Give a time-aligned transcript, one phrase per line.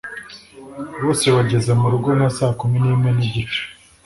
[1.03, 3.61] Bose bageze murugo nka saa kumi n'imwe n'igice